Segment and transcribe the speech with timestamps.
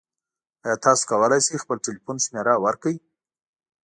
[0.65, 2.95] ایا تاسو کولی شئ خپل تلیفون شمیره ورکړئ؟